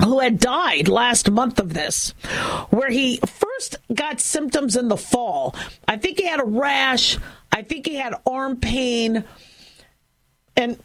[0.04, 2.12] who had died last month of this,
[2.72, 5.56] where he first got symptoms in the fall.
[5.88, 7.18] I think he had a rash.
[7.52, 9.24] I think he had arm pain.
[10.58, 10.80] And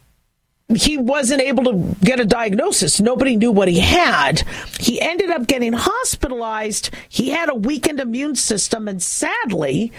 [0.75, 3.01] he wasn't able to get a diagnosis.
[3.01, 4.43] Nobody knew what he had.
[4.81, 6.91] He ended up getting hospitalized.
[7.09, 8.89] He had a weakened immune system.
[8.89, 9.93] And sadly,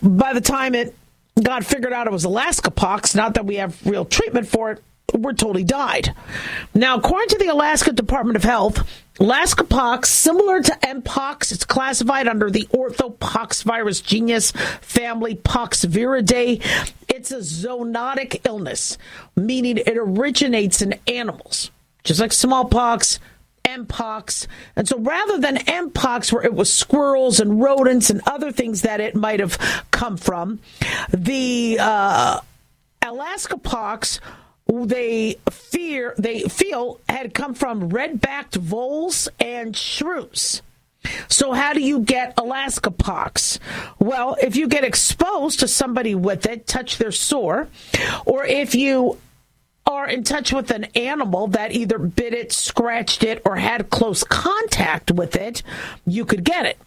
[0.00, 0.94] by the time it
[1.42, 4.82] got figured out it was Alaska pox, not that we have real treatment for it,
[5.12, 6.14] we're told he died.
[6.74, 8.86] Now, according to the Alaska Department of Health,
[9.20, 14.50] Alaska pox, similar to mpox, it's classified under the orthopoxvirus genus
[14.80, 16.62] family Poxviridae.
[17.08, 18.98] It's a zoonotic illness,
[19.36, 21.70] meaning it originates in animals,
[22.02, 23.20] just like smallpox,
[23.64, 24.48] mpox.
[24.74, 29.00] And so rather than mpox, where it was squirrels and rodents and other things that
[29.00, 29.58] it might have
[29.92, 30.58] come from,
[31.12, 32.40] the uh,
[33.00, 34.20] Alaska pox
[34.66, 40.62] they fear they feel had come from red-backed voles and shrews.
[41.28, 43.58] So how do you get Alaska pox?
[43.98, 47.68] Well, if you get exposed to somebody with it, touch their sore,
[48.24, 49.18] or if you
[49.86, 54.24] are in touch with an animal that either bit it, scratched it, or had close
[54.24, 55.62] contact with it,
[56.06, 56.78] you could get it.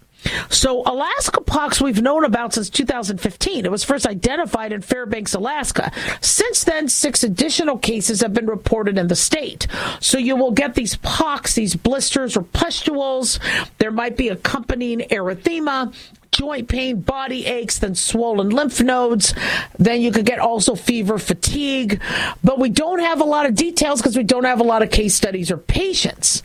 [0.50, 3.66] So, Alaska pox we've known about since 2015.
[3.66, 5.92] It was first identified in Fairbanks, Alaska.
[6.22, 9.68] Since then, six additional cases have been reported in the state.
[10.00, 13.40] So, you will get these pox, these blisters or pustules.
[13.78, 15.94] There might be accompanying erythema,
[16.32, 19.34] joint pain, body aches, then swollen lymph nodes.
[19.80, 22.02] Then you could get also fever, fatigue.
[22.44, 24.92] But we don't have a lot of details because we don't have a lot of
[24.92, 26.44] case studies or patients.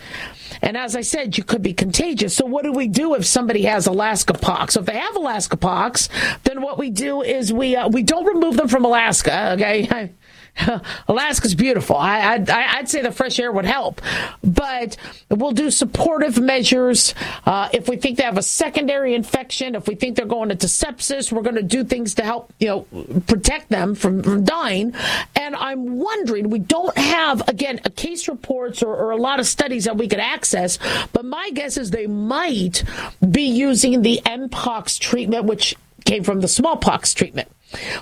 [0.63, 2.35] And as I said, you could be contagious.
[2.35, 4.75] So what do we do if somebody has Alaska pox?
[4.75, 6.09] So if they have Alaska pox,
[6.45, 9.53] then what we do is we uh, we don't remove them from Alaska.
[9.55, 10.13] Okay.
[11.09, 11.97] Alaska's beautiful.
[11.97, 14.01] I, would I'd say the fresh air would help,
[14.43, 14.97] but
[15.31, 17.15] we'll do supportive measures.
[17.47, 20.67] Uh, if we think they have a secondary infection, if we think they're going into
[20.67, 24.95] sepsis, we're going to do things to help, you know, protect them from, from dying.
[25.35, 29.85] And I'm wondering, we don't have, again, case reports or, or a lot of studies
[29.85, 30.79] that we could access,
[31.13, 32.85] but my guess is they might
[33.31, 37.49] be using the Mpox treatment, which came from the smallpox treatment.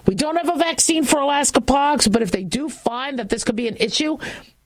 [0.07, 3.45] We don't have a vaccine for Alaska pox, but if they do find that this
[3.45, 4.19] could be an issue,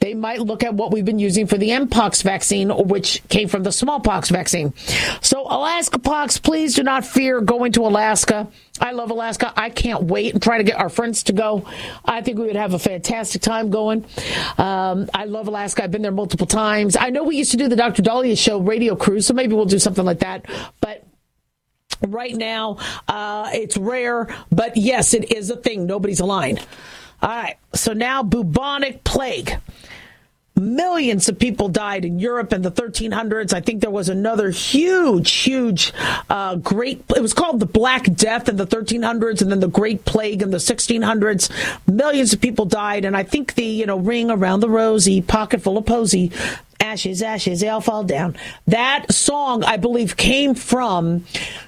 [0.05, 3.63] they might look at what we've been using for the Mpox vaccine, which came from
[3.63, 4.75] the smallpox vaccine.
[5.23, 8.49] So, Alaska pox, please do not fear going to Alaska.
[8.79, 9.53] I love Alaska.
[9.57, 11.67] I can't wait and try to get our friends to go.
[12.05, 14.05] I think we would have a fantastic time going.
[14.59, 15.85] Um, I love Alaska.
[15.85, 16.97] I've been there multiple times.
[16.97, 18.03] I know we used to do the Dr.
[18.03, 20.45] Daliah show radio cruise, so maybe we'll do something like that.
[20.83, 21.03] But
[22.07, 22.79] right now.
[23.09, 25.87] Uh, it's rare, but yes, it is a thing.
[25.87, 26.59] Nobody's lying.
[27.23, 27.57] All right.
[27.75, 29.59] So now bubonic plague.
[30.57, 33.53] Millions of people died in Europe in the 1300s.
[33.53, 35.93] I think there was another huge, huge,
[36.31, 37.03] uh, great.
[37.17, 40.53] It was called the Black Death in the 1300s, and then the Great Plague in
[40.53, 41.51] the 1600s.
[41.93, 45.61] Millions of people died, and I think the you know ring around the rosy, pocket
[45.61, 46.31] full of posy,
[46.95, 48.37] ashes, ashes, they all fall down.
[48.69, 51.25] That song, I believe, came from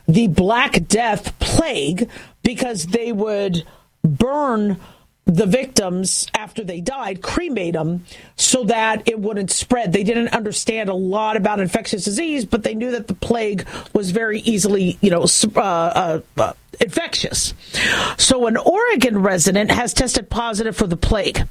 [0.07, 2.09] the Black Death plague
[2.45, 3.65] because they would
[4.05, 4.79] burn
[5.25, 8.05] the victims after they died, cremate them
[8.37, 9.93] so that it wouldn't spread.
[9.93, 14.13] They didn't understand a lot about infectious disease, but they knew that the plague was
[14.13, 17.55] very easily, you know, uh, uh, uh, infectious.
[18.17, 21.47] So an Oregon resident has tested positive for the plague.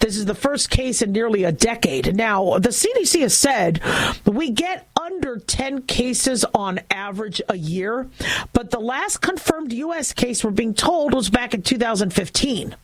[0.00, 2.14] This is the first case in nearly a decade.
[2.14, 3.80] Now, the CDC has said
[4.26, 8.08] we get under 10 cases on average a year,
[8.52, 10.12] but the last confirmed U.S.
[10.12, 12.76] case we're being told was back in 2015.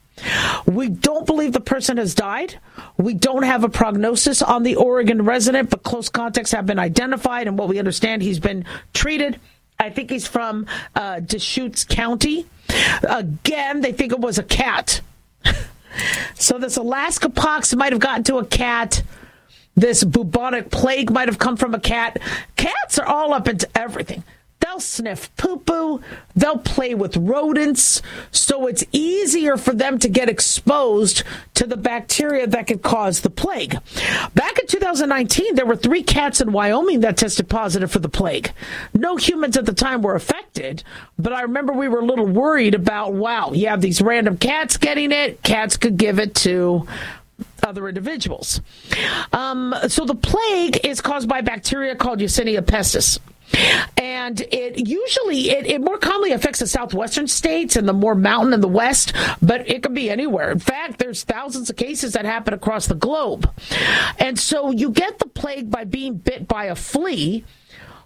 [0.67, 2.59] We don't believe the person has died.
[2.97, 7.47] We don't have a prognosis on the Oregon resident, but close contacts have been identified,
[7.47, 9.41] and what we understand, he's been treated.
[9.81, 12.47] I think he's from uh, Deschutes County.
[13.03, 15.01] Again, they think it was a cat.
[16.35, 19.03] so this Alaska pox might have gotten to a cat.
[19.75, 22.19] This bubonic plague might have come from a cat.
[22.57, 24.23] Cats are all up into everything.
[24.71, 26.01] They'll sniff poo poo.
[26.37, 28.03] They'll play with rodents.
[28.31, 33.31] So it's easier for them to get exposed to the bacteria that could cause the
[33.31, 33.77] plague.
[34.33, 38.53] Back in 2019, there were three cats in Wyoming that tested positive for the plague.
[38.95, 40.85] No humans at the time were affected,
[41.19, 44.77] but I remember we were a little worried about wow, you have these random cats
[44.77, 45.43] getting it.
[45.43, 46.87] Cats could give it to
[47.65, 48.61] other individuals.
[49.33, 53.19] Um, so the plague is caused by bacteria called Yersinia pestis.
[53.97, 58.53] And it usually, it, it, more commonly affects the southwestern states and the more mountain
[58.53, 60.51] in the west, but it can be anywhere.
[60.51, 63.51] In fact, there's thousands of cases that happen across the globe.
[64.19, 67.45] And so you get the plague by being bit by a flea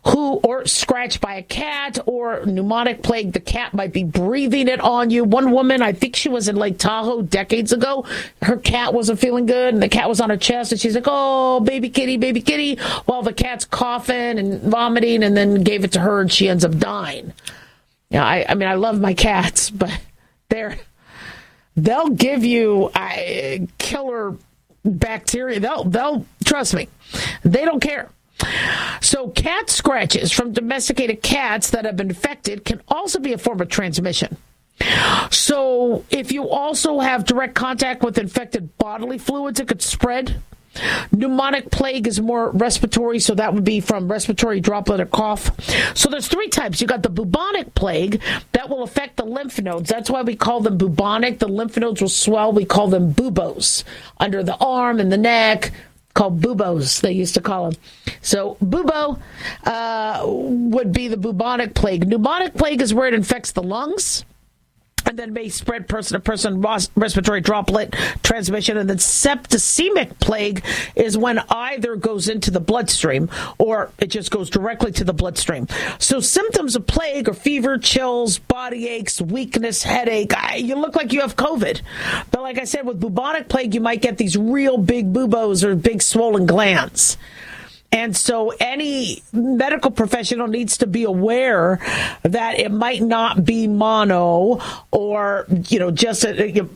[0.06, 4.80] who or scratched by a cat or pneumonic plague the cat might be breathing it
[4.80, 5.24] on you.
[5.24, 8.04] One woman i think she was in lake tahoe decades ago.
[8.42, 11.04] Her cat wasn't feeling good and the cat was on her chest and she's like
[11.06, 12.76] oh baby kitty baby kitty
[13.06, 16.64] while the cat's coughing and vomiting and then gave it to her and she ends
[16.64, 17.32] up dying.
[18.10, 19.98] Yeah i, I mean i love my cats but
[20.48, 20.78] they're
[21.76, 24.36] they'll give you uh, killer
[24.84, 25.60] bacteria.
[25.60, 26.88] They'll they'll trust me
[27.42, 28.10] they don't care
[29.00, 33.60] so, cat scratches from domesticated cats that have been infected can also be a form
[33.60, 34.36] of transmission.
[35.30, 40.42] So, if you also have direct contact with infected bodily fluids, it could spread.
[41.14, 45.52] Pneumonic plague is more respiratory, so that would be from respiratory droplet or cough.
[45.96, 46.80] So there's three types.
[46.80, 48.20] You got the bubonic plague
[48.52, 49.88] that will affect the lymph nodes.
[49.88, 51.38] That's why we call them bubonic.
[51.38, 52.52] The lymph nodes will swell.
[52.52, 53.84] We call them buboes
[54.18, 55.70] under the arm and the neck,
[56.14, 57.80] called buboes, they used to call them.
[58.22, 59.20] So, bubo
[59.64, 62.08] uh, would be the bubonic plague.
[62.08, 64.24] Pneumonic plague is where it infects the lungs
[65.06, 66.60] and then may spread person to person
[66.96, 67.92] respiratory droplet
[68.22, 68.76] transmission.
[68.76, 74.50] And then septicemic plague is when either goes into the bloodstream or it just goes
[74.50, 75.68] directly to the bloodstream.
[75.98, 80.32] So symptoms of plague are fever, chills, body aches, weakness, headache.
[80.56, 81.80] You look like you have COVID.
[82.30, 85.74] But like I said, with bubonic plague, you might get these real big buboes or
[85.74, 87.16] big swollen glands.
[87.94, 91.78] And so any medical professional needs to be aware
[92.24, 96.68] that it might not be mono or, you know, just a,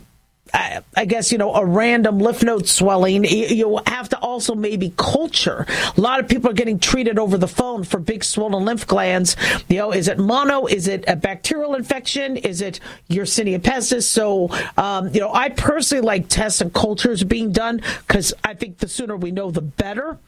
[0.54, 3.24] I guess, you know, a random lymph node swelling.
[3.24, 5.66] You have to also maybe culture.
[5.96, 9.36] A lot of people are getting treated over the phone for big swollen lymph glands.
[9.68, 10.66] You know, is it mono?
[10.66, 12.36] Is it a bacterial infection?
[12.36, 14.04] Is it Yersinia pestis?
[14.04, 18.78] So, um, you know, I personally like tests and cultures being done because I think
[18.78, 20.18] the sooner we know, the better.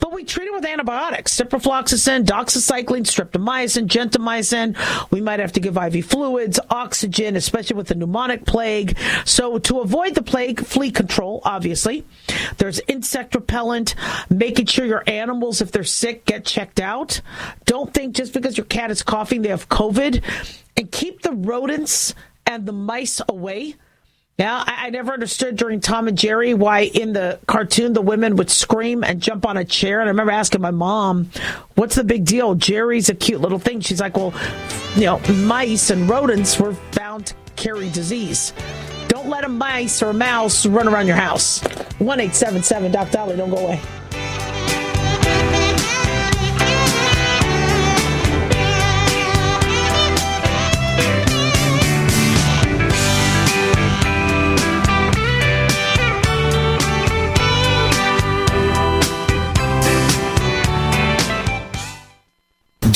[0.00, 5.10] But we treat it with antibiotics, ciprofloxacin, doxycycline, streptomycin, gentamicin.
[5.10, 8.96] We might have to give IV fluids, oxygen, especially with the pneumonic plague.
[9.24, 12.02] So to avoid the plague, flea control, obviously.
[12.56, 13.94] There's insect repellent,
[14.30, 17.20] making sure your animals, if they're sick, get checked out.
[17.66, 20.22] Don't think just because your cat is coughing, they have COVID.
[20.78, 22.14] And keep the rodents
[22.46, 23.74] and the mice away.
[24.38, 28.36] Yeah, I, I, never understood during Tom and Jerry why in the cartoon the women
[28.36, 30.00] would scream and jump on a chair.
[30.00, 31.30] And I remember asking my mom,
[31.74, 32.54] "What's the big deal?
[32.54, 34.32] Jerry's a cute little thing." She's like, "Well,
[34.94, 38.52] you know, mice and rodents were found to carry disease."
[39.08, 41.60] Don't let a mice or a mouse run around your house.
[41.98, 43.80] 1 877 Doc Dolly, don't go away.